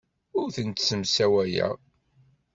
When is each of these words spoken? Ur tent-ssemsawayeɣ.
Ur 0.39 0.47
tent-ssemsawayeɣ. 0.55 1.73